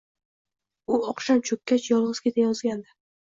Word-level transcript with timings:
U 0.95 0.99
oqshom 1.11 1.43
cho‘kkach 1.49 1.85
yolg‘iz 1.91 2.23
kezayotgandi. 2.29 2.93